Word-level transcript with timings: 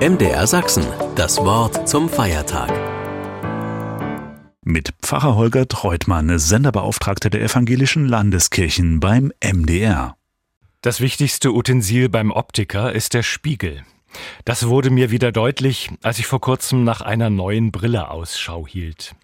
MDR 0.00 0.46
Sachsen, 0.46 0.86
das 1.16 1.38
Wort 1.38 1.88
zum 1.88 2.08
Feiertag. 2.08 2.70
Mit 4.62 4.94
Pfarrer 5.02 5.34
Holger 5.34 5.66
Treutmann, 5.66 6.38
Senderbeauftragter 6.38 7.30
der 7.30 7.42
evangelischen 7.42 8.06
Landeskirchen 8.06 9.00
beim 9.00 9.32
MDR. 9.44 10.14
Das 10.82 11.00
wichtigste 11.00 11.52
Utensil 11.52 12.08
beim 12.08 12.30
Optiker 12.30 12.92
ist 12.92 13.12
der 13.12 13.24
Spiegel. 13.24 13.82
Das 14.44 14.68
wurde 14.68 14.90
mir 14.90 15.10
wieder 15.10 15.32
deutlich, 15.32 15.90
als 16.04 16.20
ich 16.20 16.26
vor 16.26 16.40
kurzem 16.40 16.84
nach 16.84 17.00
einer 17.00 17.28
neuen 17.28 17.72
Brille 17.72 18.08
Ausschau 18.08 18.68
hielt. 18.68 19.16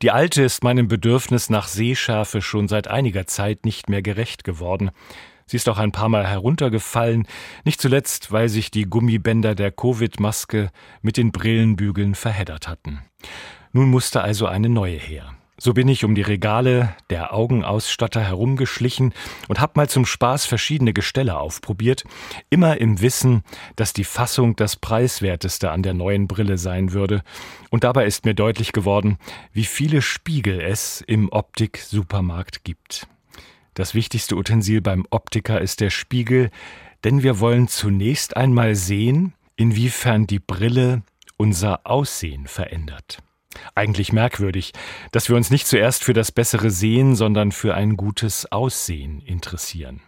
Die 0.00 0.12
alte 0.12 0.44
ist 0.44 0.64
meinem 0.64 0.88
Bedürfnis 0.88 1.50
nach 1.50 1.68
Sehschärfe 1.68 2.40
schon 2.40 2.68
seit 2.68 2.88
einiger 2.88 3.26
Zeit 3.26 3.66
nicht 3.66 3.90
mehr 3.90 4.00
gerecht 4.00 4.44
geworden. 4.44 4.92
Sie 5.46 5.56
ist 5.56 5.68
auch 5.68 5.78
ein 5.78 5.92
paar 5.92 6.08
Mal 6.08 6.26
heruntergefallen, 6.26 7.26
nicht 7.64 7.80
zuletzt, 7.80 8.32
weil 8.32 8.48
sich 8.48 8.70
die 8.70 8.84
Gummibänder 8.84 9.54
der 9.54 9.72
Covid-Maske 9.72 10.70
mit 11.02 11.16
den 11.16 11.32
Brillenbügeln 11.32 12.14
verheddert 12.14 12.68
hatten. 12.68 13.00
Nun 13.72 13.90
musste 13.90 14.22
also 14.22 14.46
eine 14.46 14.68
neue 14.68 14.98
her. 14.98 15.34
So 15.64 15.74
bin 15.74 15.86
ich 15.86 16.04
um 16.04 16.16
die 16.16 16.22
Regale 16.22 16.96
der 17.08 17.32
Augenausstatter 17.32 18.20
herumgeschlichen 18.20 19.14
und 19.46 19.60
hab 19.60 19.76
mal 19.76 19.88
zum 19.88 20.06
Spaß 20.06 20.44
verschiedene 20.44 20.92
Gestelle 20.92 21.38
aufprobiert, 21.38 22.02
immer 22.50 22.78
im 22.78 23.00
Wissen, 23.00 23.44
dass 23.76 23.92
die 23.92 24.02
Fassung 24.02 24.56
das 24.56 24.74
preiswerteste 24.74 25.70
an 25.70 25.84
der 25.84 25.94
neuen 25.94 26.26
Brille 26.26 26.58
sein 26.58 26.92
würde. 26.92 27.22
Und 27.70 27.84
dabei 27.84 28.06
ist 28.06 28.24
mir 28.24 28.34
deutlich 28.34 28.72
geworden, 28.72 29.18
wie 29.52 29.64
viele 29.64 30.02
Spiegel 30.02 30.60
es 30.60 31.00
im 31.06 31.28
Optik-Supermarkt 31.30 32.64
gibt. 32.64 33.06
Das 33.74 33.94
wichtigste 33.94 34.36
Utensil 34.36 34.82
beim 34.82 35.06
Optiker 35.10 35.60
ist 35.60 35.80
der 35.80 35.90
Spiegel, 35.90 36.50
denn 37.04 37.22
wir 37.22 37.40
wollen 37.40 37.68
zunächst 37.68 38.36
einmal 38.36 38.74
sehen, 38.74 39.32
inwiefern 39.56 40.26
die 40.26 40.40
Brille 40.40 41.02
unser 41.38 41.86
Aussehen 41.86 42.46
verändert. 42.46 43.18
Eigentlich 43.74 44.12
merkwürdig, 44.12 44.72
dass 45.10 45.28
wir 45.28 45.36
uns 45.36 45.50
nicht 45.50 45.66
zuerst 45.66 46.04
für 46.04 46.12
das 46.12 46.32
bessere 46.32 46.70
Sehen, 46.70 47.16
sondern 47.16 47.52
für 47.52 47.74
ein 47.74 47.96
gutes 47.96 48.50
Aussehen 48.50 49.20
interessieren. 49.20 50.00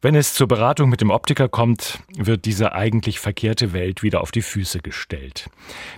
Wenn 0.00 0.14
es 0.14 0.34
zur 0.34 0.48
Beratung 0.48 0.90
mit 0.90 1.00
dem 1.00 1.10
Optiker 1.10 1.48
kommt, 1.48 2.00
wird 2.16 2.44
diese 2.44 2.72
eigentlich 2.72 3.20
verkehrte 3.20 3.72
Welt 3.72 4.02
wieder 4.02 4.20
auf 4.20 4.32
die 4.32 4.42
Füße 4.42 4.80
gestellt. 4.80 5.48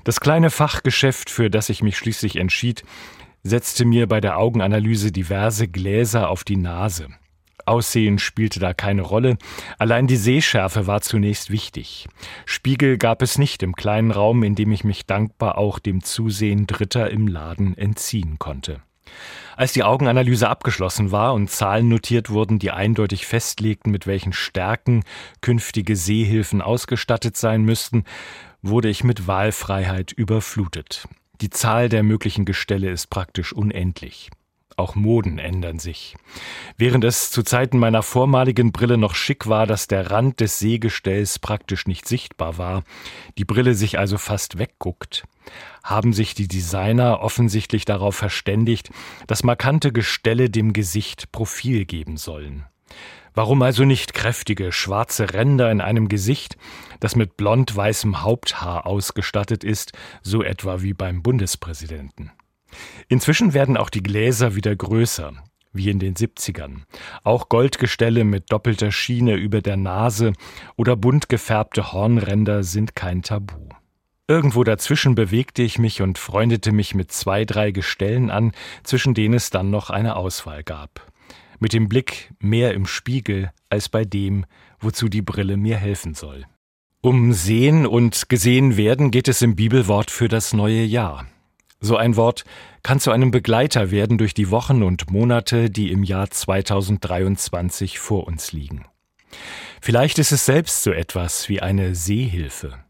Das 0.04 0.20
kleine 0.20 0.50
Fachgeschäft, 0.50 1.30
für 1.30 1.48
das 1.48 1.70
ich 1.70 1.82
mich 1.82 1.96
schließlich 1.96 2.36
entschied, 2.36 2.84
setzte 3.44 3.84
mir 3.84 4.08
bei 4.08 4.20
der 4.20 4.38
Augenanalyse 4.38 5.12
diverse 5.12 5.68
Gläser 5.68 6.30
auf 6.30 6.42
die 6.42 6.56
Nase. 6.56 7.08
Aussehen 7.66 8.18
spielte 8.18 8.60
da 8.60 8.74
keine 8.74 9.02
Rolle, 9.02 9.38
allein 9.78 10.06
die 10.06 10.16
Sehschärfe 10.16 10.86
war 10.86 11.00
zunächst 11.00 11.50
wichtig. 11.50 12.08
Spiegel 12.44 12.98
gab 12.98 13.22
es 13.22 13.38
nicht 13.38 13.62
im 13.62 13.74
kleinen 13.74 14.10
Raum, 14.10 14.42
in 14.42 14.54
dem 14.54 14.72
ich 14.72 14.84
mich 14.84 15.06
dankbar 15.06 15.56
auch 15.56 15.78
dem 15.78 16.02
Zusehen 16.02 16.66
Dritter 16.66 17.10
im 17.10 17.26
Laden 17.26 17.76
entziehen 17.78 18.38
konnte. 18.38 18.80
Als 19.56 19.72
die 19.72 19.84
Augenanalyse 19.84 20.48
abgeschlossen 20.48 21.12
war 21.12 21.32
und 21.34 21.50
Zahlen 21.50 21.88
notiert 21.88 22.30
wurden, 22.30 22.58
die 22.58 22.70
eindeutig 22.70 23.26
festlegten, 23.26 23.92
mit 23.92 24.06
welchen 24.06 24.32
Stärken 24.32 25.04
künftige 25.40 25.96
Sehhilfen 25.96 26.60
ausgestattet 26.60 27.36
sein 27.36 27.62
müssten, 27.62 28.04
wurde 28.62 28.88
ich 28.88 29.04
mit 29.04 29.26
Wahlfreiheit 29.26 30.12
überflutet. 30.12 31.06
Die 31.40 31.50
Zahl 31.50 31.88
der 31.88 32.02
möglichen 32.02 32.44
Gestelle 32.44 32.90
ist 32.90 33.08
praktisch 33.08 33.52
unendlich. 33.52 34.30
Auch 34.76 34.96
Moden 34.96 35.38
ändern 35.38 35.78
sich. 35.78 36.16
Während 36.76 37.04
es 37.04 37.30
zu 37.30 37.42
Zeiten 37.44 37.78
meiner 37.78 38.02
vormaligen 38.02 38.72
Brille 38.72 38.98
noch 38.98 39.14
schick 39.14 39.46
war, 39.46 39.66
dass 39.66 39.86
der 39.86 40.10
Rand 40.10 40.40
des 40.40 40.58
Sehgestells 40.58 41.38
praktisch 41.38 41.86
nicht 41.86 42.08
sichtbar 42.08 42.58
war, 42.58 42.82
die 43.38 43.44
Brille 43.44 43.74
sich 43.74 43.98
also 43.98 44.18
fast 44.18 44.58
wegguckt, 44.58 45.24
haben 45.84 46.12
sich 46.12 46.34
die 46.34 46.48
Designer 46.48 47.20
offensichtlich 47.20 47.84
darauf 47.84 48.16
verständigt, 48.16 48.90
dass 49.28 49.44
markante 49.44 49.92
Gestelle 49.92 50.50
dem 50.50 50.72
Gesicht 50.72 51.30
Profil 51.30 51.84
geben 51.84 52.16
sollen. 52.16 52.64
Warum 53.34 53.62
also 53.62 53.84
nicht 53.84 54.14
kräftige, 54.14 54.70
schwarze 54.70 55.34
Ränder 55.34 55.70
in 55.72 55.80
einem 55.80 56.08
Gesicht, 56.08 56.56
das 57.00 57.16
mit 57.16 57.36
blond-weißem 57.36 58.22
Haupthaar 58.22 58.86
ausgestattet 58.86 59.64
ist, 59.64 59.92
so 60.22 60.42
etwa 60.44 60.82
wie 60.82 60.94
beim 60.94 61.22
Bundespräsidenten? 61.22 62.30
Inzwischen 63.08 63.52
werden 63.52 63.76
auch 63.76 63.90
die 63.90 64.04
Gläser 64.04 64.54
wieder 64.54 64.74
größer, 64.74 65.32
wie 65.72 65.90
in 65.90 65.98
den 65.98 66.14
70ern. 66.14 66.82
Auch 67.24 67.48
Goldgestelle 67.48 68.22
mit 68.22 68.52
doppelter 68.52 68.92
Schiene 68.92 69.34
über 69.34 69.60
der 69.60 69.76
Nase 69.76 70.32
oder 70.76 70.94
bunt 70.94 71.28
gefärbte 71.28 71.92
Hornränder 71.92 72.62
sind 72.62 72.94
kein 72.94 73.22
Tabu. 73.22 73.68
Irgendwo 74.28 74.62
dazwischen 74.62 75.16
bewegte 75.16 75.62
ich 75.62 75.78
mich 75.78 76.02
und 76.02 76.18
freundete 76.18 76.70
mich 76.70 76.94
mit 76.94 77.10
zwei, 77.10 77.44
drei 77.44 77.72
Gestellen 77.72 78.30
an, 78.30 78.52
zwischen 78.84 79.12
denen 79.12 79.34
es 79.34 79.50
dann 79.50 79.70
noch 79.70 79.90
eine 79.90 80.16
Auswahl 80.16 80.62
gab 80.62 81.12
mit 81.58 81.72
dem 81.72 81.88
Blick 81.88 82.32
mehr 82.38 82.74
im 82.74 82.86
Spiegel 82.86 83.50
als 83.70 83.88
bei 83.88 84.04
dem, 84.04 84.46
wozu 84.80 85.08
die 85.08 85.22
Brille 85.22 85.56
mir 85.56 85.76
helfen 85.76 86.14
soll. 86.14 86.44
Um 87.00 87.32
Sehen 87.32 87.86
und 87.86 88.28
Gesehen 88.28 88.76
werden 88.76 89.10
geht 89.10 89.28
es 89.28 89.42
im 89.42 89.56
Bibelwort 89.56 90.10
für 90.10 90.28
das 90.28 90.52
neue 90.52 90.84
Jahr. 90.84 91.26
So 91.80 91.96
ein 91.96 92.16
Wort 92.16 92.44
kann 92.82 92.98
zu 92.98 93.10
einem 93.10 93.30
Begleiter 93.30 93.90
werden 93.90 94.16
durch 94.16 94.32
die 94.32 94.50
Wochen 94.50 94.82
und 94.82 95.10
Monate, 95.10 95.68
die 95.68 95.90
im 95.92 96.02
Jahr 96.02 96.30
2023 96.30 97.98
vor 97.98 98.26
uns 98.26 98.52
liegen. 98.52 98.86
Vielleicht 99.82 100.18
ist 100.18 100.32
es 100.32 100.46
selbst 100.46 100.82
so 100.82 100.92
etwas 100.92 101.48
wie 101.50 101.60
eine 101.60 101.94
Sehhilfe. 101.94 102.83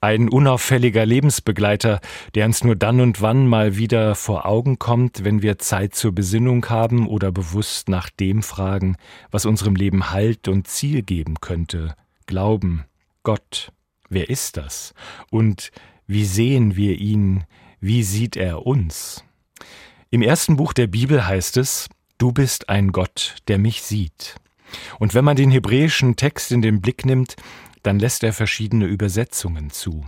Ein 0.00 0.28
unauffälliger 0.28 1.06
Lebensbegleiter, 1.06 2.00
der 2.34 2.46
uns 2.46 2.64
nur 2.64 2.76
dann 2.76 3.00
und 3.00 3.20
wann 3.20 3.46
mal 3.46 3.76
wieder 3.76 4.14
vor 4.14 4.46
Augen 4.46 4.78
kommt, 4.78 5.24
wenn 5.24 5.42
wir 5.42 5.58
Zeit 5.58 5.94
zur 5.94 6.12
Besinnung 6.12 6.66
haben 6.68 7.06
oder 7.06 7.32
bewusst 7.32 7.88
nach 7.88 8.10
dem 8.10 8.42
fragen, 8.42 8.96
was 9.30 9.46
unserem 9.46 9.74
Leben 9.74 10.10
Halt 10.10 10.48
und 10.48 10.66
Ziel 10.66 11.02
geben 11.02 11.36
könnte. 11.40 11.94
Glauben, 12.26 12.84
Gott, 13.22 13.72
wer 14.08 14.30
ist 14.30 14.56
das? 14.56 14.94
Und 15.30 15.70
wie 16.06 16.24
sehen 16.24 16.76
wir 16.76 16.98
ihn? 16.98 17.44
Wie 17.80 18.02
sieht 18.02 18.36
er 18.36 18.66
uns? 18.66 19.24
Im 20.10 20.22
ersten 20.22 20.56
Buch 20.56 20.72
der 20.72 20.86
Bibel 20.86 21.26
heißt 21.26 21.56
es, 21.56 21.88
Du 22.18 22.32
bist 22.32 22.68
ein 22.68 22.92
Gott, 22.92 23.36
der 23.48 23.56
mich 23.56 23.80
sieht. 23.80 24.34
Und 24.98 25.14
wenn 25.14 25.24
man 25.24 25.36
den 25.36 25.50
hebräischen 25.50 26.16
Text 26.16 26.52
in 26.52 26.60
den 26.60 26.82
Blick 26.82 27.06
nimmt, 27.06 27.36
dann 27.82 27.98
lässt 27.98 28.22
er 28.24 28.32
verschiedene 28.32 28.86
Übersetzungen 28.86 29.70
zu. 29.70 30.04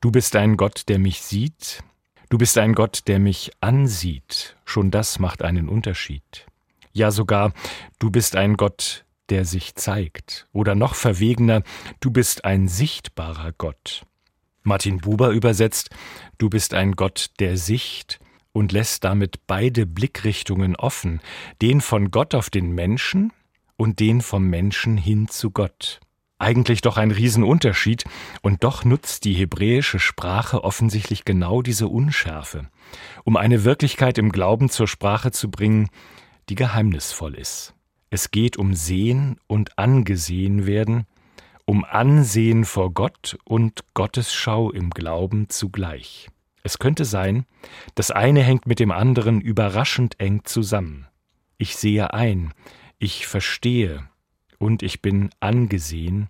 Du 0.00 0.10
bist 0.10 0.34
ein 0.36 0.56
Gott, 0.56 0.88
der 0.88 0.98
mich 0.98 1.22
sieht, 1.22 1.82
du 2.28 2.38
bist 2.38 2.58
ein 2.58 2.74
Gott, 2.74 3.02
der 3.06 3.18
mich 3.18 3.52
ansieht, 3.60 4.56
schon 4.64 4.90
das 4.90 5.18
macht 5.18 5.42
einen 5.42 5.68
Unterschied. 5.68 6.46
Ja 6.92 7.10
sogar, 7.10 7.52
du 7.98 8.10
bist 8.10 8.36
ein 8.36 8.56
Gott, 8.56 9.04
der 9.28 9.44
sich 9.44 9.74
zeigt, 9.76 10.46
oder 10.52 10.74
noch 10.74 10.94
verwegener, 10.94 11.62
du 12.00 12.10
bist 12.10 12.44
ein 12.44 12.68
sichtbarer 12.68 13.52
Gott. 13.52 14.04
Martin 14.62 14.98
Buber 14.98 15.30
übersetzt, 15.30 15.90
du 16.38 16.50
bist 16.50 16.74
ein 16.74 16.92
Gott 16.92 17.30
der 17.38 17.56
Sicht 17.56 18.20
und 18.52 18.72
lässt 18.72 19.04
damit 19.04 19.46
beide 19.46 19.86
Blickrichtungen 19.86 20.76
offen, 20.76 21.20
den 21.62 21.80
von 21.80 22.10
Gott 22.10 22.34
auf 22.34 22.50
den 22.50 22.72
Menschen 22.72 23.32
und 23.76 23.98
den 23.98 24.20
vom 24.20 24.48
Menschen 24.48 24.96
hin 24.96 25.28
zu 25.28 25.50
Gott. 25.50 26.00
Eigentlich 26.42 26.80
doch 26.80 26.96
ein 26.96 27.12
Riesenunterschied, 27.12 28.02
und 28.42 28.64
doch 28.64 28.84
nutzt 28.84 29.24
die 29.24 29.32
hebräische 29.32 30.00
Sprache 30.00 30.64
offensichtlich 30.64 31.24
genau 31.24 31.62
diese 31.62 31.86
Unschärfe, 31.86 32.68
um 33.22 33.36
eine 33.36 33.62
Wirklichkeit 33.62 34.18
im 34.18 34.32
Glauben 34.32 34.68
zur 34.68 34.88
Sprache 34.88 35.30
zu 35.30 35.52
bringen, 35.52 35.88
die 36.48 36.56
geheimnisvoll 36.56 37.36
ist. 37.36 37.74
Es 38.10 38.32
geht 38.32 38.56
um 38.56 38.74
Sehen 38.74 39.36
und 39.46 39.78
angesehen 39.78 40.66
werden, 40.66 41.06
um 41.64 41.84
Ansehen 41.84 42.64
vor 42.64 42.92
Gott 42.92 43.38
und 43.44 43.84
Gottesschau 43.94 44.72
im 44.72 44.90
Glauben 44.90 45.48
zugleich. 45.48 46.28
Es 46.64 46.80
könnte 46.80 47.04
sein, 47.04 47.46
das 47.94 48.10
eine 48.10 48.42
hängt 48.42 48.66
mit 48.66 48.80
dem 48.80 48.90
anderen 48.90 49.40
überraschend 49.40 50.18
eng 50.18 50.40
zusammen. 50.42 51.06
Ich 51.56 51.76
sehe 51.76 52.12
ein, 52.12 52.52
ich 52.98 53.28
verstehe, 53.28 54.08
und 54.62 54.84
ich 54.84 55.02
bin 55.02 55.30
angesehen, 55.40 56.28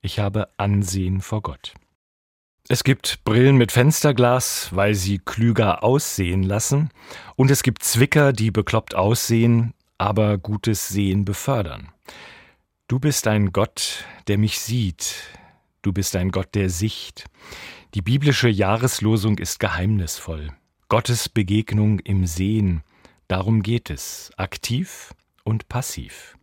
ich 0.00 0.18
habe 0.18 0.48
Ansehen 0.56 1.20
vor 1.20 1.42
Gott. 1.42 1.74
Es 2.66 2.82
gibt 2.82 3.22
Brillen 3.24 3.58
mit 3.58 3.72
Fensterglas, 3.72 4.70
weil 4.74 4.94
sie 4.94 5.18
klüger 5.18 5.84
aussehen 5.84 6.42
lassen, 6.44 6.88
und 7.36 7.50
es 7.50 7.62
gibt 7.62 7.82
Zwicker, 7.82 8.32
die 8.32 8.50
bekloppt 8.50 8.94
aussehen, 8.94 9.74
aber 9.98 10.38
gutes 10.38 10.88
Sehen 10.88 11.26
befördern. 11.26 11.92
Du 12.88 12.98
bist 12.98 13.26
ein 13.26 13.52
Gott, 13.52 14.06
der 14.28 14.38
mich 14.38 14.60
sieht, 14.60 15.16
du 15.82 15.92
bist 15.92 16.16
ein 16.16 16.30
Gott 16.30 16.54
der 16.54 16.70
Sicht. 16.70 17.26
Die 17.92 18.02
biblische 18.02 18.48
Jahreslosung 18.48 19.36
ist 19.36 19.60
geheimnisvoll. 19.60 20.54
Gottes 20.88 21.28
Begegnung 21.28 21.98
im 21.98 22.26
Sehen, 22.26 22.82
darum 23.28 23.62
geht 23.62 23.90
es, 23.90 24.32
aktiv 24.38 25.12
und 25.44 25.68
passiv 25.68 26.38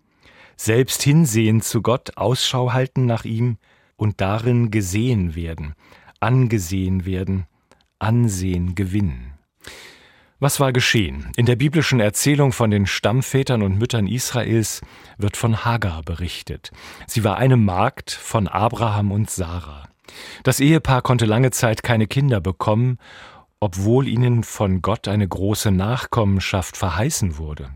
selbst 0.57 1.03
hinsehen 1.03 1.62
zu 1.62 1.81
Gott, 1.81 2.18
Ausschau 2.18 2.74
halten 2.74 3.06
nach 3.06 3.25
ihm 3.25 3.57
und 3.95 4.21
darin 4.21 4.71
gesehen 4.71 5.36
werden, 5.36 5.74
angesehen 6.19 7.06
werden, 7.06 7.45
Ansehen 8.00 8.74
gewinnen. 8.74 9.33
Was 10.39 10.59
war 10.59 10.74
geschehen? 10.74 11.31
In 11.36 11.45
der 11.45 11.56
biblischen 11.56 12.00
Erzählung 12.00 12.51
von 12.51 12.71
den 12.71 12.88
Stammvätern 12.88 13.62
und 13.62 13.77
Müttern 13.77 14.07
Israels 14.07 14.81
wird 15.19 15.38
von 15.38 15.63
Hagar 15.65 16.01
berichtet. 16.01 16.71
Sie 17.06 17.24
war 17.24 17.38
eine 17.38 17.57
Magd 17.57 18.09
von 18.09 18.48
Abraham 18.48 19.12
und 19.12 19.30
Sarah. 19.30 19.88
Das 20.42 20.59
Ehepaar 20.59 21.03
konnte 21.03 21.27
lange 21.27 21.51
Zeit 21.51 21.83
keine 21.83 22.07
Kinder 22.07 22.42
bekommen, 22.42 22.98
obwohl 23.59 24.07
ihnen 24.07 24.44
von 24.44 24.81
Gott 24.81 25.07
eine 25.07 25.27
große 25.27 25.69
Nachkommenschaft 25.69 26.75
verheißen 26.75 27.38
wurde. 27.38 27.69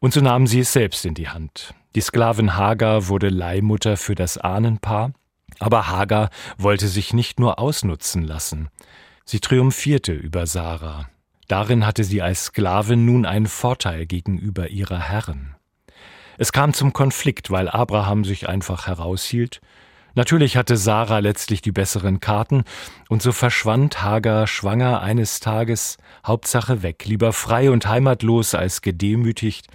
Und 0.00 0.12
so 0.14 0.20
nahmen 0.20 0.46
sie 0.46 0.60
es 0.60 0.72
selbst 0.72 1.04
in 1.04 1.14
die 1.14 1.28
Hand. 1.28 1.74
Die 1.94 2.00
Sklavin 2.00 2.56
Hagar 2.56 3.08
wurde 3.08 3.28
Leihmutter 3.28 3.96
für 3.96 4.14
das 4.14 4.38
Ahnenpaar, 4.38 5.12
aber 5.58 5.88
Hagar 5.88 6.30
wollte 6.56 6.86
sich 6.86 7.12
nicht 7.12 7.40
nur 7.40 7.58
ausnutzen 7.58 8.22
lassen. 8.22 8.68
Sie 9.24 9.40
triumphierte 9.40 10.12
über 10.12 10.46
Sarah. 10.46 11.08
Darin 11.48 11.84
hatte 11.84 12.04
sie 12.04 12.22
als 12.22 12.46
Sklavin 12.46 13.04
nun 13.04 13.26
einen 13.26 13.46
Vorteil 13.46 14.06
gegenüber 14.06 14.68
ihrer 14.68 15.00
Herren. 15.00 15.56
Es 16.36 16.52
kam 16.52 16.72
zum 16.72 16.92
Konflikt, 16.92 17.50
weil 17.50 17.68
Abraham 17.68 18.24
sich 18.24 18.48
einfach 18.48 18.86
heraushielt. 18.86 19.60
Natürlich 20.14 20.56
hatte 20.56 20.76
Sarah 20.76 21.18
letztlich 21.18 21.62
die 21.62 21.72
besseren 21.72 22.20
Karten, 22.20 22.64
und 23.08 23.22
so 23.22 23.32
verschwand 23.32 24.02
Hagar 24.02 24.46
schwanger 24.46 25.00
eines 25.00 25.40
Tages, 25.40 25.96
Hauptsache 26.26 26.82
weg, 26.82 27.04
lieber 27.04 27.32
frei 27.32 27.70
und 27.70 27.86
heimatlos 27.86 28.54
als 28.54 28.82
gedemütigt, 28.82 29.68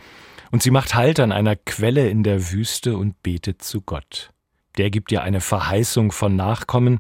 und 0.51 0.61
sie 0.61 0.71
macht 0.71 0.95
Halt 0.95 1.19
an 1.19 1.31
einer 1.31 1.55
Quelle 1.55 2.09
in 2.09 2.23
der 2.23 2.51
Wüste 2.51 2.97
und 2.97 3.23
betet 3.23 3.63
zu 3.63 3.81
Gott. 3.81 4.31
Der 4.77 4.89
gibt 4.89 5.11
ihr 5.11 5.21
eine 5.21 5.41
Verheißung 5.41 6.11
von 6.11 6.35
Nachkommen, 6.35 6.99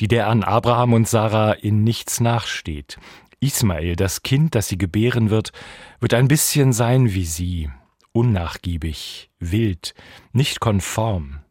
die 0.00 0.08
der 0.08 0.28
an 0.28 0.42
Abraham 0.42 0.94
und 0.94 1.08
Sarah 1.08 1.52
in 1.52 1.84
nichts 1.84 2.20
nachsteht. 2.20 2.98
Ismael, 3.40 3.96
das 3.96 4.22
Kind, 4.22 4.54
das 4.54 4.68
sie 4.68 4.78
gebären 4.78 5.30
wird, 5.30 5.52
wird 6.00 6.14
ein 6.14 6.28
bisschen 6.28 6.72
sein 6.72 7.12
wie 7.12 7.24
sie, 7.24 7.70
unnachgiebig, 8.12 9.30
wild, 9.40 9.94
nicht 10.32 10.60
konform. 10.60 11.41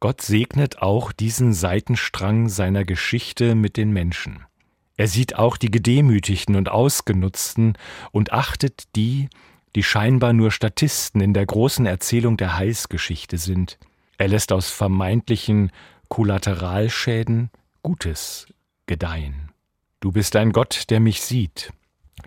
Gott 0.00 0.22
segnet 0.22 0.80
auch 0.80 1.10
diesen 1.10 1.52
Seitenstrang 1.52 2.48
seiner 2.48 2.84
Geschichte 2.84 3.56
mit 3.56 3.76
den 3.76 3.90
Menschen. 3.92 4.44
Er 4.96 5.08
sieht 5.08 5.36
auch 5.36 5.56
die 5.56 5.70
Gedemütigten 5.70 6.54
und 6.54 6.68
Ausgenutzten 6.68 7.74
und 8.12 8.32
achtet 8.32 8.94
die, 8.94 9.28
die 9.74 9.82
scheinbar 9.82 10.32
nur 10.32 10.50
Statisten 10.52 11.20
in 11.20 11.34
der 11.34 11.46
großen 11.46 11.86
Erzählung 11.86 12.36
der 12.36 12.56
Heilsgeschichte 12.56 13.38
sind. 13.38 13.78
Er 14.18 14.28
lässt 14.28 14.52
aus 14.52 14.70
vermeintlichen 14.70 15.72
Kollateralschäden 16.08 17.50
Gutes 17.82 18.46
gedeihen. 18.86 19.50
Du 20.00 20.12
bist 20.12 20.36
ein 20.36 20.52
Gott, 20.52 20.90
der 20.90 21.00
mich 21.00 21.22
sieht. 21.22 21.72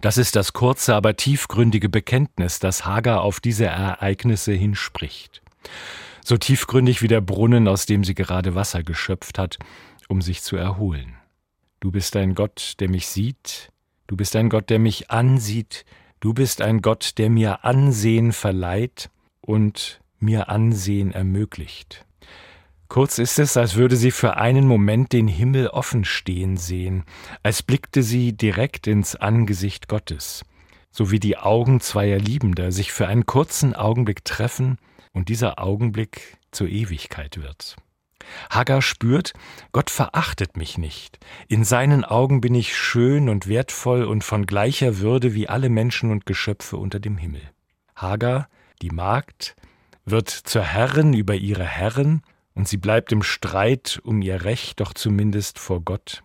Das 0.01 0.17
ist 0.17 0.35
das 0.35 0.53
kurze, 0.53 0.95
aber 0.95 1.15
tiefgründige 1.15 1.89
Bekenntnis, 1.89 2.59
das 2.59 2.85
Hagar 2.85 3.21
auf 3.21 3.39
diese 3.39 3.65
Ereignisse 3.65 4.53
hinspricht. 4.53 5.41
So 6.23 6.37
tiefgründig 6.37 7.01
wie 7.01 7.07
der 7.07 7.21
Brunnen, 7.21 7.67
aus 7.67 7.85
dem 7.85 8.03
sie 8.03 8.15
gerade 8.15 8.55
Wasser 8.55 8.83
geschöpft 8.83 9.37
hat, 9.39 9.57
um 10.07 10.21
sich 10.21 10.41
zu 10.41 10.55
erholen. 10.55 11.15
Du 11.79 11.91
bist 11.91 12.15
ein 12.15 12.35
Gott, 12.35 12.75
der 12.79 12.89
mich 12.89 13.07
sieht, 13.07 13.71
du 14.07 14.15
bist 14.15 14.35
ein 14.35 14.49
Gott, 14.49 14.69
der 14.69 14.77
mich 14.77 15.09
ansieht, 15.09 15.85
du 16.19 16.33
bist 16.33 16.61
ein 16.61 16.81
Gott, 16.81 17.17
der 17.17 17.29
mir 17.29 17.65
Ansehen 17.65 18.33
verleiht 18.33 19.09
und 19.41 19.99
mir 20.19 20.49
Ansehen 20.49 21.11
ermöglicht. 21.11 22.05
Kurz 22.87 23.19
ist 23.19 23.39
es, 23.39 23.55
als 23.57 23.75
würde 23.75 23.95
sie 23.95 24.11
für 24.11 24.35
einen 24.35 24.67
Moment 24.67 25.13
den 25.13 25.27
Himmel 25.27 25.67
offen 25.67 26.03
stehen 26.03 26.57
sehen, 26.57 27.05
als 27.41 27.63
blickte 27.63 28.03
sie 28.03 28.33
direkt 28.33 28.85
ins 28.85 29.15
Angesicht 29.15 29.87
Gottes, 29.87 30.43
so 30.91 31.09
wie 31.09 31.19
die 31.19 31.37
Augen 31.37 31.79
zweier 31.79 32.19
Liebender 32.19 32.71
sich 32.71 32.91
für 32.91 33.07
einen 33.07 33.25
kurzen 33.25 33.73
Augenblick 33.73 34.25
treffen 34.25 34.77
und 35.13 35.29
dieser 35.29 35.59
Augenblick 35.59 36.37
zur 36.51 36.67
Ewigkeit 36.67 37.41
wird. 37.41 37.75
Hagar 38.49 38.81
spürt, 38.81 39.33
Gott 39.71 39.89
verachtet 39.89 40.57
mich 40.57 40.77
nicht. 40.77 41.19
In 41.47 41.63
seinen 41.63 42.05
Augen 42.05 42.41
bin 42.41 42.55
ich 42.55 42.75
schön 42.75 43.29
und 43.29 43.47
wertvoll 43.47 44.03
und 44.03 44.23
von 44.23 44.45
gleicher 44.45 44.99
Würde 44.99 45.33
wie 45.33 45.49
alle 45.49 45.69
Menschen 45.69 46.11
und 46.11 46.25
Geschöpfe 46.25 46.77
unter 46.77 46.99
dem 46.99 47.17
Himmel. 47.17 47.41
Hagar, 47.95 48.47
die 48.81 48.89
Magd, 48.89 49.55
wird 50.05 50.29
zur 50.29 50.63
Herrin 50.63 51.13
über 51.13 51.35
ihre 51.35 51.65
Herren 51.65 52.21
und 52.53 52.67
sie 52.67 52.77
bleibt 52.77 53.11
im 53.11 53.23
Streit 53.23 53.99
um 54.03 54.21
ihr 54.21 54.43
Recht 54.43 54.79
doch 54.79 54.93
zumindest 54.93 55.59
vor 55.59 55.81
Gott, 55.81 56.23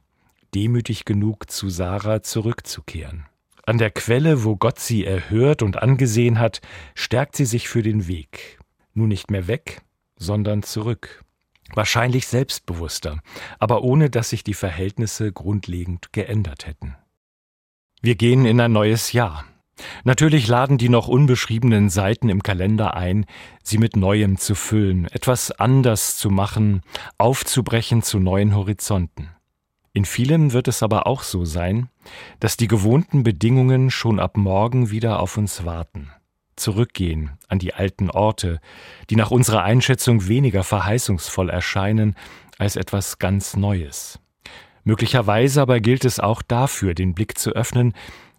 demütig 0.55 1.05
genug 1.05 1.51
zu 1.51 1.69
Sarah 1.69 2.23
zurückzukehren. 2.23 3.27
An 3.65 3.79
der 3.79 3.91
Quelle, 3.91 4.45
wo 4.45 4.57
Gott 4.57 4.79
sie 4.79 5.05
erhört 5.05 5.63
und 5.63 5.83
angesehen 5.83 6.39
hat, 6.39 6.61
stärkt 6.95 7.37
sie 7.37 7.47
sich 7.47 7.69
für 7.69 7.83
den 7.83 8.07
Weg. 8.07 8.59
Nun 8.97 9.09
nicht 9.09 9.31
mehr 9.31 9.47
weg, 9.47 9.83
sondern 10.17 10.63
zurück. 10.63 11.23
Wahrscheinlich 11.75 12.29
selbstbewusster, 12.29 13.21
aber 13.59 13.83
ohne 13.83 14.09
dass 14.09 14.31
sich 14.31 14.43
die 14.43 14.55
Verhältnisse 14.55 15.33
grundlegend 15.33 16.15
geändert 16.15 16.67
hätten. 16.67 16.97
Wir 18.01 18.15
gehen 18.15 18.47
in 18.47 18.59
ein 18.59 18.73
neues 18.73 19.13
Jahr. 19.13 19.45
Natürlich 20.05 20.49
laden 20.49 20.79
die 20.79 20.89
noch 20.89 21.09
unbeschriebenen 21.09 21.91
Seiten 21.91 22.31
im 22.31 22.43
Kalender 22.43 22.95
ein, 22.97 23.27
sie 23.63 23.77
mit 23.77 23.97
Neuem 23.97 24.39
zu 24.39 24.55
füllen, 24.55 25.05
etwas 25.09 25.51
anders 25.51 26.17
zu 26.17 26.31
machen, 26.31 26.81
aufzubrechen 27.19 28.03
zu 28.03 28.19
neuen 28.19 28.55
Horizonten. 28.55 29.29
In 29.93 30.07
vielem 30.07 30.55
wird 30.55 30.69
es 30.69 30.83
aber 30.83 31.07
auch 31.07 31.23
so 31.23 31.45
sein, 31.45 31.91
dass 32.41 32.57
die 32.57 32.69
gewohnten 32.69 33.25
Bedingungen 33.25 33.91
schon 33.91 34.21
ab 34.21 34.39
morgen 34.39 34.91
wieder 34.91 35.21
auf 35.21 35.37
uns 35.37 35.67
warten. 35.67 36.11
Zurückgehen 36.57 37.31
an 37.49 37.59
die 37.59 37.75
alten 37.75 38.11
Orte, 38.11 38.61
die 39.11 39.17
nach 39.17 39.31
unserer 39.31 39.63
Einschätzung 39.63 40.27
weniger 40.27 40.65
verheißungsvoll 40.65 41.51
erscheinen 41.51 42.17
als 42.59 42.77
etwas 42.77 43.19
ganz 43.19 43.57
Neues. 43.57 44.19
Möglicherweise 44.85 45.61
aber 45.63 45.81
gilt 45.81 46.05
es 46.05 46.21
auch 46.21 46.43
dafür, 46.43 46.95
den 46.95 47.15
Blick 47.15 47.39
zu 47.39 47.51
öffnen, 47.51 47.93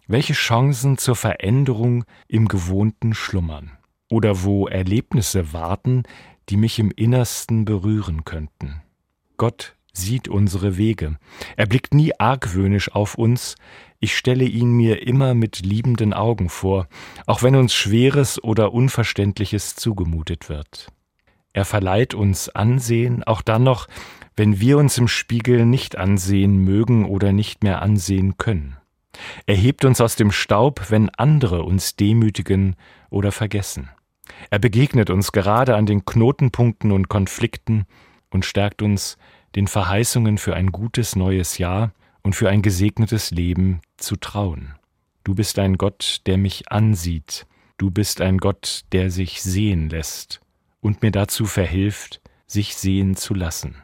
welche 0.06 0.32
Chancen 0.32 0.98
zur 0.98 1.14
Veränderung 1.14 2.04
im 2.26 2.48
Gewohnten 2.48 3.14
schlummern 3.14 3.72
oder 4.10 4.42
wo 4.42 4.66
Erlebnisse 4.66 5.52
warten, 5.52 6.04
die 6.48 6.56
mich 6.56 6.78
im 6.78 6.90
Innersten 6.90 7.64
berühren 7.64 8.24
könnten. 8.24 8.82
Gott 9.36 9.76
sieht 9.92 10.28
unsere 10.28 10.76
Wege. 10.76 11.16
Er 11.56 11.66
blickt 11.66 11.94
nie 11.94 12.12
argwöhnisch 12.18 12.92
auf 12.92 13.16
uns, 13.16 13.56
ich 14.00 14.16
stelle 14.16 14.44
ihn 14.44 14.70
mir 14.70 15.06
immer 15.06 15.34
mit 15.34 15.60
liebenden 15.60 16.12
Augen 16.12 16.48
vor, 16.48 16.86
auch 17.26 17.42
wenn 17.42 17.56
uns 17.56 17.74
Schweres 17.74 18.42
oder 18.42 18.72
Unverständliches 18.72 19.74
zugemutet 19.74 20.48
wird. 20.48 20.92
Er 21.52 21.64
verleiht 21.64 22.14
uns 22.14 22.48
Ansehen, 22.48 23.24
auch 23.24 23.42
dann 23.42 23.64
noch, 23.64 23.88
wenn 24.36 24.60
wir 24.60 24.78
uns 24.78 24.96
im 24.98 25.08
Spiegel 25.08 25.66
nicht 25.66 25.96
ansehen 25.96 26.58
mögen 26.58 27.06
oder 27.06 27.32
nicht 27.32 27.64
mehr 27.64 27.82
ansehen 27.82 28.36
können. 28.38 28.76
Er 29.46 29.56
hebt 29.56 29.84
uns 29.84 30.00
aus 30.00 30.14
dem 30.14 30.30
Staub, 30.30 30.90
wenn 30.90 31.10
andere 31.10 31.64
uns 31.64 31.96
demütigen 31.96 32.76
oder 33.10 33.32
vergessen. 33.32 33.90
Er 34.50 34.60
begegnet 34.60 35.10
uns 35.10 35.32
gerade 35.32 35.74
an 35.74 35.86
den 35.86 36.04
Knotenpunkten 36.04 36.92
und 36.92 37.08
Konflikten 37.08 37.86
und 38.30 38.44
stärkt 38.44 38.82
uns, 38.82 39.18
den 39.58 39.66
Verheißungen 39.66 40.38
für 40.38 40.54
ein 40.54 40.70
gutes 40.70 41.16
neues 41.16 41.58
Jahr 41.58 41.90
und 42.22 42.36
für 42.36 42.48
ein 42.48 42.62
gesegnetes 42.62 43.32
Leben 43.32 43.80
zu 43.96 44.14
trauen. 44.14 44.76
Du 45.24 45.34
bist 45.34 45.58
ein 45.58 45.76
Gott, 45.76 46.20
der 46.26 46.38
mich 46.38 46.70
ansieht, 46.70 47.44
du 47.76 47.90
bist 47.90 48.20
ein 48.20 48.38
Gott, 48.38 48.82
der 48.92 49.10
sich 49.10 49.42
sehen 49.42 49.90
lässt 49.90 50.40
und 50.80 51.02
mir 51.02 51.10
dazu 51.10 51.44
verhilft, 51.44 52.20
sich 52.46 52.76
sehen 52.76 53.16
zu 53.16 53.34
lassen. 53.34 53.74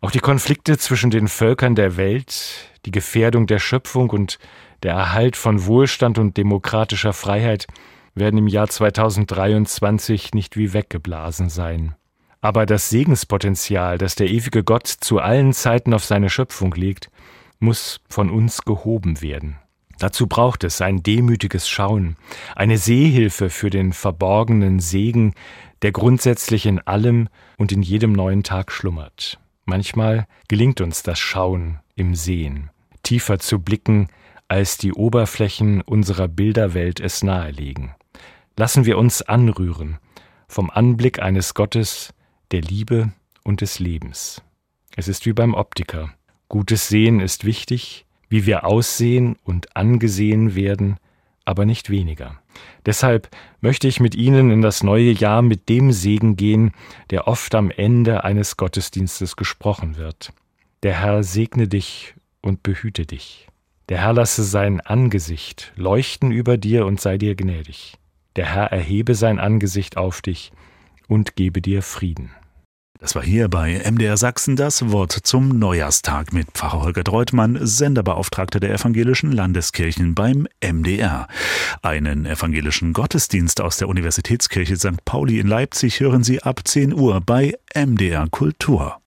Auch 0.00 0.10
die 0.10 0.18
Konflikte 0.20 0.78
zwischen 0.78 1.10
den 1.10 1.28
Völkern 1.28 1.74
der 1.74 1.98
Welt, 1.98 2.70
die 2.86 2.90
Gefährdung 2.90 3.46
der 3.46 3.58
Schöpfung 3.58 4.08
und 4.08 4.38
der 4.82 4.94
Erhalt 4.94 5.36
von 5.36 5.66
Wohlstand 5.66 6.18
und 6.18 6.38
demokratischer 6.38 7.12
Freiheit 7.12 7.66
werden 8.14 8.38
im 8.38 8.48
Jahr 8.48 8.68
2023 8.68 10.32
nicht 10.32 10.56
wie 10.56 10.72
weggeblasen 10.72 11.50
sein. 11.50 11.96
Aber 12.46 12.64
das 12.64 12.90
Segenspotenzial, 12.90 13.98
das 13.98 14.14
der 14.14 14.30
ewige 14.30 14.62
Gott 14.62 14.86
zu 14.86 15.18
allen 15.18 15.52
Zeiten 15.52 15.92
auf 15.92 16.04
seine 16.04 16.30
Schöpfung 16.30 16.72
legt, 16.76 17.10
muss 17.58 17.98
von 18.08 18.30
uns 18.30 18.62
gehoben 18.62 19.20
werden. 19.20 19.58
Dazu 19.98 20.28
braucht 20.28 20.62
es 20.62 20.80
ein 20.80 21.02
demütiges 21.02 21.68
Schauen, 21.68 22.14
eine 22.54 22.78
Sehhilfe 22.78 23.50
für 23.50 23.68
den 23.68 23.92
verborgenen 23.92 24.78
Segen, 24.78 25.34
der 25.82 25.90
grundsätzlich 25.90 26.66
in 26.66 26.78
allem 26.78 27.28
und 27.58 27.72
in 27.72 27.82
jedem 27.82 28.12
neuen 28.12 28.44
Tag 28.44 28.70
schlummert. 28.70 29.40
Manchmal 29.64 30.28
gelingt 30.46 30.80
uns 30.80 31.02
das 31.02 31.18
Schauen 31.18 31.80
im 31.96 32.14
Sehen, 32.14 32.70
tiefer 33.02 33.40
zu 33.40 33.58
blicken, 33.58 34.06
als 34.46 34.78
die 34.78 34.92
Oberflächen 34.92 35.80
unserer 35.80 36.28
Bilderwelt 36.28 37.00
es 37.00 37.24
nahelegen. 37.24 37.96
Lassen 38.56 38.84
wir 38.84 38.98
uns 38.98 39.20
anrühren 39.20 39.98
vom 40.48 40.70
Anblick 40.70 41.20
eines 41.20 41.54
Gottes, 41.54 42.14
der 42.52 42.60
Liebe 42.60 43.12
und 43.44 43.60
des 43.60 43.78
Lebens. 43.78 44.42
Es 44.94 45.08
ist 45.08 45.26
wie 45.26 45.32
beim 45.32 45.54
Optiker. 45.54 46.10
Gutes 46.48 46.88
Sehen 46.88 47.20
ist 47.20 47.44
wichtig, 47.44 48.06
wie 48.28 48.46
wir 48.46 48.64
aussehen 48.64 49.36
und 49.44 49.76
angesehen 49.76 50.54
werden, 50.54 50.96
aber 51.44 51.64
nicht 51.64 51.90
weniger. 51.90 52.40
Deshalb 52.84 53.28
möchte 53.60 53.88
ich 53.88 54.00
mit 54.00 54.14
Ihnen 54.14 54.50
in 54.50 54.62
das 54.62 54.82
neue 54.82 55.10
Jahr 55.10 55.42
mit 55.42 55.68
dem 55.68 55.92
Segen 55.92 56.36
gehen, 56.36 56.72
der 57.10 57.28
oft 57.28 57.54
am 57.54 57.70
Ende 57.70 58.24
eines 58.24 58.56
Gottesdienstes 58.56 59.36
gesprochen 59.36 59.96
wird. 59.96 60.32
Der 60.82 61.00
Herr 61.00 61.22
segne 61.22 61.68
dich 61.68 62.14
und 62.42 62.62
behüte 62.62 63.06
dich. 63.06 63.48
Der 63.88 63.98
Herr 63.98 64.12
lasse 64.12 64.44
sein 64.44 64.80
Angesicht 64.80 65.72
leuchten 65.76 66.32
über 66.32 66.56
dir 66.56 66.86
und 66.86 67.00
sei 67.00 67.18
dir 67.18 67.34
gnädig. 67.34 67.94
Der 68.34 68.46
Herr 68.54 68.72
erhebe 68.72 69.14
sein 69.14 69.38
Angesicht 69.38 69.96
auf 69.96 70.22
dich 70.22 70.52
und 71.08 71.36
gebe 71.36 71.60
dir 71.62 71.82
Frieden. 71.82 72.30
Das 72.98 73.14
war 73.14 73.22
hier 73.22 73.48
bei 73.48 73.82
MDR 73.90 74.16
Sachsen 74.16 74.56
das 74.56 74.90
Wort 74.90 75.12
zum 75.12 75.58
Neujahrstag 75.58 76.32
mit 76.32 76.52
Pfarrer 76.52 76.82
Holger 76.82 77.04
Dreutmann, 77.04 77.58
Senderbeauftragter 77.60 78.58
der 78.58 78.72
evangelischen 78.72 79.32
Landeskirchen 79.32 80.14
beim 80.14 80.48
MDR. 80.64 81.28
Einen 81.82 82.24
evangelischen 82.24 82.94
Gottesdienst 82.94 83.60
aus 83.60 83.76
der 83.76 83.88
Universitätskirche 83.88 84.76
St. 84.76 85.04
Pauli 85.04 85.38
in 85.38 85.46
Leipzig 85.46 86.00
hören 86.00 86.24
Sie 86.24 86.42
ab 86.42 86.60
10 86.64 86.94
Uhr 86.94 87.20
bei 87.20 87.54
MDR 87.74 88.28
Kultur. 88.30 88.98